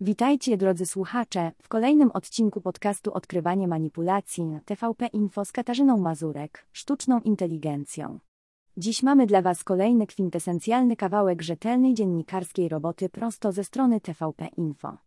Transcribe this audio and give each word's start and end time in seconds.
Witajcie 0.00 0.56
drodzy 0.56 0.86
słuchacze 0.86 1.52
w 1.62 1.68
kolejnym 1.68 2.10
odcinku 2.10 2.60
podcastu 2.60 3.12
Odkrywanie 3.12 3.68
manipulacji 3.68 4.58
TVP 4.64 5.06
Info 5.06 5.44
z 5.44 5.52
Katarzyną 5.52 5.96
Mazurek, 5.96 6.66
sztuczną 6.72 7.20
inteligencją. 7.20 8.18
Dziś 8.76 9.02
mamy 9.02 9.26
dla 9.26 9.42
Was 9.42 9.64
kolejny 9.64 10.06
kwintesencjalny 10.06 10.96
kawałek 10.96 11.42
rzetelnej 11.42 11.94
dziennikarskiej 11.94 12.68
roboty 12.68 13.08
prosto 13.08 13.52
ze 13.52 13.64
strony 13.64 14.00
TVP 14.00 14.48
Info. 14.56 14.98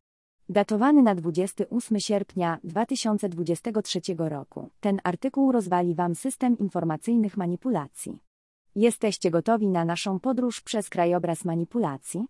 Datowany 0.50 1.04
na 1.04 1.16
28 1.16 2.00
sierpnia 2.00 2.60
2023 2.64 4.02
roku, 4.18 4.70
ten 4.80 5.00
artykuł 5.04 5.52
rozwali 5.52 5.96
Wam 5.96 6.16
system 6.16 6.58
informacyjnych 6.58 7.38
manipulacji. 7.38 8.20
Jesteście 8.76 9.32
gotowi 9.32 9.68
na 9.68 9.86
naszą 9.86 10.20
podróż 10.20 10.62
przez 10.62 10.90
krajobraz 10.90 11.46
manipulacji? 11.46 12.26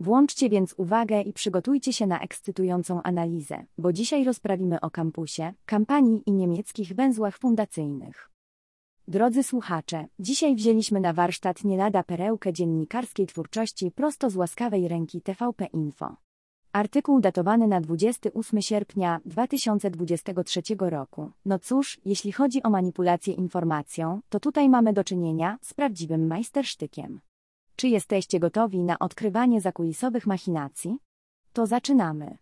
Włączcie 0.00 0.48
więc 0.48 0.74
uwagę 0.76 1.22
i 1.22 1.32
przygotujcie 1.32 1.92
się 1.92 2.06
na 2.06 2.20
ekscytującą 2.20 3.02
analizę, 3.02 3.64
bo 3.78 3.92
dzisiaj 3.92 4.24
rozprawimy 4.24 4.80
o 4.80 4.90
kampusie, 4.90 5.52
kampanii 5.66 6.22
i 6.26 6.32
niemieckich 6.32 6.94
węzłach 6.94 7.38
fundacyjnych. 7.38 8.30
Drodzy 9.08 9.42
słuchacze, 9.42 10.06
dzisiaj 10.18 10.54
wzięliśmy 10.54 11.00
na 11.00 11.12
warsztat 11.12 11.64
nie 11.64 11.76
lada 11.76 12.02
perełkę 12.02 12.52
dziennikarskiej 12.52 13.26
twórczości 13.26 13.90
prosto 13.90 14.30
z 14.30 14.36
łaskawej 14.36 14.88
ręki 14.88 15.22
TVP 15.22 15.64
Info. 15.64 16.16
Artykuł 16.72 17.20
datowany 17.20 17.68
na 17.68 17.80
28 17.80 18.62
sierpnia 18.62 19.20
2023 19.24 20.62
roku. 20.78 21.30
No 21.44 21.58
cóż, 21.58 22.00
jeśli 22.04 22.32
chodzi 22.32 22.62
o 22.62 22.70
manipulację 22.70 23.34
informacją, 23.34 24.20
to 24.28 24.40
tutaj 24.40 24.68
mamy 24.68 24.92
do 24.92 25.04
czynienia 25.04 25.58
z 25.62 25.74
prawdziwym 25.74 26.26
majstersztykiem. 26.26 27.20
Czy 27.76 27.88
jesteście 27.88 28.40
gotowi 28.40 28.82
na 28.82 28.98
odkrywanie 28.98 29.60
zakulisowych 29.60 30.26
machinacji? 30.26 30.98
To 31.52 31.66
zaczynamy. 31.66 32.38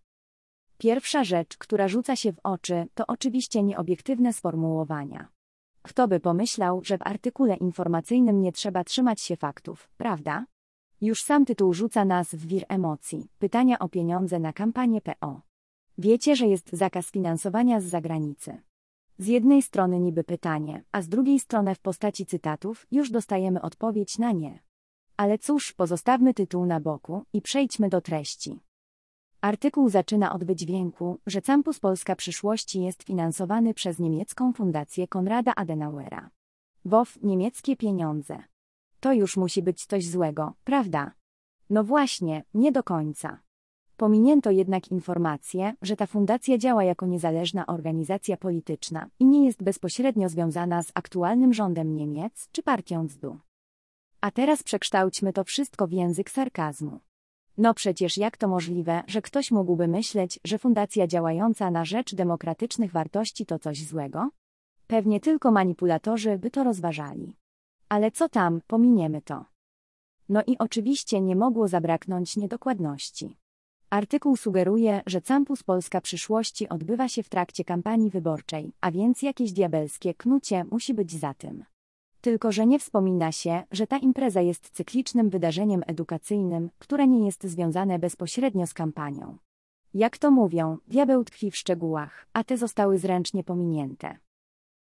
Pierwsza 0.79 1.25
rzecz, 1.25 1.57
która 1.57 1.89
rzuca 1.89 2.17
się 2.17 2.33
w 2.33 2.41
oczy, 2.43 2.87
to 2.95 3.05
oczywiście 3.07 3.63
nieobiektywne 3.63 4.33
sformułowania. 4.33 5.29
Kto 5.83 6.09
by 6.09 6.21
pomyślał, 6.21 6.81
że 6.85 6.99
w 6.99 7.07
artykule 7.07 7.57
informacyjnym 7.57 8.41
nie 8.41 8.53
trzeba 8.53 8.85
trzymać 8.85 9.21
się 9.21 9.37
faktów, 9.37 9.91
prawda? 9.97 10.47
Już 11.01 11.23
sam 11.23 11.45
tytuł 11.45 11.75
rzuca 11.75 12.05
nas 12.05 12.35
w 12.35 12.47
wir 12.47 12.65
emocji, 12.69 13.29
pytania 13.39 13.79
o 13.79 13.89
pieniądze 13.89 14.39
na 14.39 14.53
kampanię 14.53 15.01
PO. 15.01 15.41
Wiecie, 15.99 16.37
że 16.37 16.47
jest 16.47 16.73
zakaz 16.73 17.11
finansowania 17.11 17.81
z 17.81 17.85
zagranicy. 17.85 18.63
Z 19.19 19.27
jednej 19.27 19.63
strony 19.63 20.01
niby 20.01 20.25
pytanie, 20.25 20.85
a 20.93 21.03
z 21.03 21.09
drugiej 21.09 21.41
strony 21.41 21.75
w 21.75 21.81
postaci 21.81 22.27
cytatów 22.27 22.87
już 22.91 23.11
dostajemy 23.11 23.63
odpowiedź 23.63 24.19
na 24.19 24.33
nie. 24.33 24.59
Ale 25.17 25.39
cóż, 25.39 25.73
pozostawmy 25.73 26.35
tytuł 26.35 26.67
na 26.67 26.81
boku 26.81 27.25
i 27.33 27.43
przejdźmy 27.43 27.89
do 27.89 28.01
treści. 28.01 28.61
Artykuł 29.41 29.89
zaczyna 29.89 30.33
od 30.33 30.45
wydźwięku, 30.45 31.19
że 31.27 31.43
Campus 31.43 31.81
Polska 31.81 32.17
Przyszłości 32.17 32.83
jest 32.83 33.03
finansowany 33.03 33.75
przez 33.75 33.99
niemiecką 33.99 34.53
fundację 34.53 35.09
Konrada 35.09 35.55
Adenauera. 35.55 36.31
WOF 36.85 37.19
niemieckie 37.23 37.77
pieniądze. 37.77 38.43
To 39.01 39.13
już 39.13 39.37
musi 39.37 39.63
być 39.63 39.87
coś 39.87 40.09
złego, 40.09 40.53
prawda? 40.65 41.13
No 41.71 41.85
właśnie, 41.85 42.45
nie 42.55 42.73
do 42.73 42.83
końca. 42.83 43.41
Pominięto 43.97 44.51
jednak 44.51 44.89
informację, 44.89 45.75
że 45.83 45.97
ta 45.97 46.07
fundacja 46.07 46.59
działa 46.59 46.85
jako 46.85 47.07
niezależna 47.07 47.67
organizacja 47.67 48.37
polityczna 48.37 49.09
i 49.21 49.27
nie 49.27 49.47
jest 49.47 49.63
bezpośrednio 49.63 50.29
związana 50.29 50.83
z 50.83 50.91
aktualnym 50.95 51.55
rządem 51.55 51.97
Niemiec 51.97 52.49
czy 52.53 52.63
partią 52.63 53.09
ZDU. 53.09 53.39
A 54.25 54.31
teraz 54.31 54.63
przekształćmy 54.63 55.33
to 55.33 55.45
wszystko 55.45 55.87
w 55.87 55.93
język 55.93 56.31
sarkazmu. 56.31 57.01
No 57.59 57.75
przecież 57.75 58.17
jak 58.17 58.37
to 58.37 58.49
możliwe, 58.49 59.03
że 59.07 59.23
ktoś 59.23 59.51
mógłby 59.51 59.89
myśleć, 59.89 60.41
że 60.45 60.59
fundacja 60.59 61.07
działająca 61.07 61.71
na 61.71 61.85
rzecz 61.85 62.15
demokratycznych 62.15 62.93
wartości 62.93 63.47
to 63.47 63.59
coś 63.59 63.87
złego? 63.87 64.31
Pewnie 64.87 65.21
tylko 65.21 65.51
manipulatorzy 65.51 66.39
by 66.39 66.51
to 66.51 66.65
rozważali. 66.65 67.37
Ale 67.89 68.11
co 68.11 68.29
tam, 68.29 68.61
pominiemy 68.67 69.23
to. 69.23 69.45
No 70.29 70.43
i 70.47 70.59
oczywiście 70.59 71.21
nie 71.21 71.37
mogło 71.37 71.69
zabraknąć 71.69 72.37
niedokładności. 72.37 73.37
Artykuł 73.91 74.37
sugeruje, 74.37 75.03
że 75.07 75.21
Campus 75.21 75.63
Polska 75.63 76.01
Przyszłości 76.01 76.69
odbywa 76.69 77.09
się 77.09 77.23
w 77.23 77.29
trakcie 77.29 77.65
kampanii 77.65 78.11
wyborczej, 78.11 78.73
a 78.81 78.91
więc 78.91 79.23
jakieś 79.23 79.53
diabelskie 79.53 80.15
knucie 80.15 80.65
musi 80.71 80.95
być 80.95 81.13
za 81.13 81.35
tym. 81.35 81.65
Tylko, 82.25 82.53
że 82.53 82.67
nie 82.67 82.79
wspomina 82.79 83.33
się, 83.33 83.63
że 83.71 83.87
ta 83.87 83.99
impreza 83.99 84.41
jest 84.41 84.71
cyklicznym 84.71 85.31
wydarzeniem 85.31 85.83
edukacyjnym, 85.87 86.71
które 86.79 87.09
nie 87.09 87.27
jest 87.27 87.45
związane 87.45 87.99
bezpośrednio 87.99 88.67
z 88.67 88.75
kampanią. 88.75 89.39
Jak 89.95 90.19
to 90.19 90.31
mówią, 90.31 90.79
diabeł 90.89 91.25
tkwi 91.25 91.51
w 91.51 91.57
szczegółach, 91.57 92.27
a 92.33 92.45
te 92.45 92.57
zostały 92.57 92.99
zręcznie 92.99 93.45
pominięte. 93.45 94.19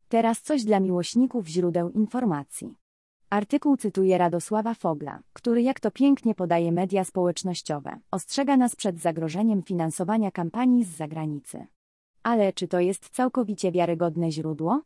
Teraz 0.10 0.42
coś 0.42 0.64
dla 0.64 0.80
miłośników 0.80 1.48
źródeł 1.48 1.90
informacji. 1.90 2.78
Artykuł 3.30 3.78
cytuje 3.78 4.18
Radosława 4.18 4.74
Fogla, 4.74 5.20
który 5.34 5.62
jak 5.62 5.80
to 5.80 5.92
pięknie 5.92 6.36
podaje 6.36 6.72
media 6.72 7.04
społecznościowe, 7.04 8.00
ostrzega 8.12 8.58
nas 8.58 8.76
przed 8.76 9.00
zagrożeniem 9.00 9.64
finansowania 9.64 10.32
kampanii 10.32 10.84
z 10.84 10.96
zagranicy. 10.96 11.68
Ale 12.24 12.54
czy 12.54 12.68
to 12.68 12.80
jest 12.80 13.10
całkowicie 13.10 13.72
wiarygodne 13.72 14.32
źródło? 14.32 14.82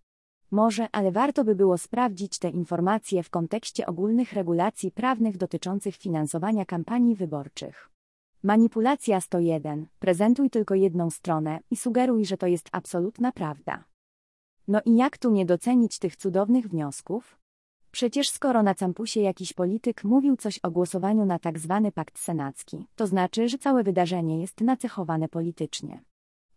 Może, 0.52 0.88
ale 0.92 1.12
warto 1.12 1.44
by 1.44 1.56
było 1.56 1.78
sprawdzić 1.78 2.40
te 2.40 2.50
informacje 2.50 3.24
w 3.24 3.30
kontekście 3.30 3.86
ogólnych 3.86 4.34
regulacji 4.34 4.92
prawnych 4.92 5.38
dotyczących 5.38 5.96
finansowania 5.96 6.66
kampanii 6.66 7.16
wyborczych. 7.16 7.90
Manipulacja 8.44 9.22
101. 9.22 9.88
Prezentuj 10.00 10.50
tylko 10.50 10.76
jedną 10.76 11.10
stronę 11.10 11.60
i 11.72 11.76
sugeruj, 11.76 12.26
że 12.26 12.38
to 12.38 12.48
jest 12.48 12.70
absolutna 12.72 13.32
prawda. 13.32 13.84
No 14.68 14.82
i 14.86 14.96
jak 14.96 15.18
tu 15.18 15.32
nie 15.32 15.46
docenić 15.46 16.00
tych 16.00 16.16
cudownych 16.16 16.68
wniosków? 16.68 17.38
Przecież 17.92 18.30
skoro 18.30 18.64
na 18.64 18.76
campusie 18.76 19.22
jakiś 19.22 19.54
polityk 19.54 20.04
mówił 20.04 20.38
coś 20.38 20.60
o 20.60 20.72
głosowaniu 20.72 21.26
na 21.26 21.40
tak 21.40 21.60
zwany 21.60 21.92
pakt 21.92 22.20
senacki, 22.20 22.86
to 22.96 23.08
znaczy, 23.08 23.50
że 23.50 23.58
całe 23.58 23.84
wydarzenie 23.84 24.42
jest 24.42 24.62
nacechowane 24.62 25.30
politycznie. 25.30 26.02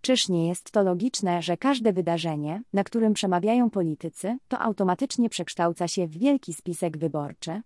Czyż 0.00 0.28
nie 0.28 0.48
jest 0.48 0.70
to 0.70 0.82
logiczne, 0.82 1.42
że 1.42 1.56
każde 1.56 1.92
wydarzenie, 1.92 2.62
na 2.72 2.84
którym 2.84 3.12
przemawiają 3.12 3.70
politycy, 3.70 4.38
to 4.48 4.58
automatycznie 4.58 5.28
przekształca 5.28 5.88
się 5.88 6.06
w 6.06 6.18
wielki 6.18 6.54
spisek 6.54 6.98
wyborczy? 6.98 7.62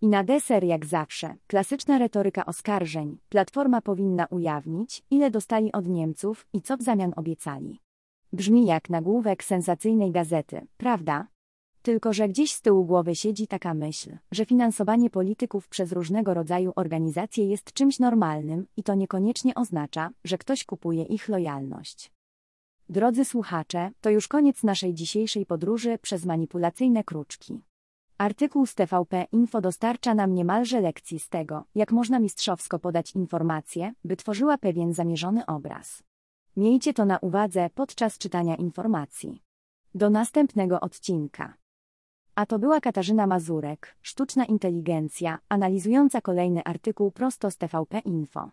I 0.00 0.08
na 0.08 0.24
deser 0.24 0.64
jak 0.64 0.86
zawsze, 0.86 1.34
klasyczna 1.46 1.98
retoryka 1.98 2.46
oskarżeń, 2.46 3.18
Platforma 3.28 3.80
powinna 3.80 4.26
ujawnić, 4.26 5.02
ile 5.10 5.30
dostali 5.30 5.72
od 5.72 5.86
Niemców 5.86 6.46
i 6.52 6.62
co 6.62 6.76
w 6.76 6.82
zamian 6.82 7.12
obiecali. 7.16 7.80
Brzmi 8.32 8.66
jak 8.66 8.90
nagłówek 8.90 9.44
sensacyjnej 9.44 10.12
gazety, 10.12 10.66
prawda? 10.76 11.26
Tylko, 11.88 12.12
że 12.12 12.28
gdzieś 12.28 12.52
z 12.52 12.62
tyłu 12.62 12.84
głowy 12.84 13.14
siedzi 13.14 13.46
taka 13.46 13.74
myśl, 13.74 14.16
że 14.30 14.46
finansowanie 14.46 15.10
polityków 15.10 15.68
przez 15.68 15.92
różnego 15.92 16.34
rodzaju 16.34 16.72
organizacje 16.76 17.48
jest 17.48 17.72
czymś 17.72 17.98
normalnym 17.98 18.66
i 18.76 18.82
to 18.82 18.94
niekoniecznie 18.94 19.54
oznacza, 19.54 20.10
że 20.24 20.38
ktoś 20.38 20.64
kupuje 20.64 21.02
ich 21.02 21.28
lojalność. 21.28 22.12
Drodzy 22.88 23.24
słuchacze, 23.24 23.90
to 24.00 24.10
już 24.10 24.28
koniec 24.28 24.62
naszej 24.62 24.94
dzisiejszej 24.94 25.46
podróży 25.46 25.98
przez 26.02 26.24
manipulacyjne 26.24 27.04
kruczki. 27.04 27.60
Artykuł 28.18 28.66
z 28.66 28.74
TVP 28.74 29.26
Info 29.32 29.60
dostarcza 29.60 30.14
nam 30.14 30.34
niemalże 30.34 30.80
lekcji 30.80 31.18
z 31.18 31.28
tego, 31.28 31.64
jak 31.74 31.92
można 31.92 32.18
mistrzowsko 32.18 32.78
podać 32.78 33.14
informację, 33.14 33.92
by 34.04 34.16
tworzyła 34.16 34.58
pewien 34.58 34.94
zamierzony 34.94 35.46
obraz. 35.46 36.02
Miejcie 36.56 36.94
to 36.94 37.04
na 37.04 37.18
uwadze 37.18 37.70
podczas 37.74 38.18
czytania 38.18 38.56
informacji. 38.56 39.42
Do 39.94 40.10
następnego 40.10 40.80
odcinka. 40.80 41.57
A 42.38 42.46
to 42.46 42.58
była 42.58 42.80
Katarzyna 42.80 43.26
Mazurek, 43.26 43.96
sztuczna 44.02 44.44
inteligencja, 44.44 45.38
analizująca 45.48 46.20
kolejny 46.20 46.64
artykuł 46.64 47.10
prosto 47.10 47.50
z 47.50 47.56
TVP 47.56 47.98
Info. 47.98 48.50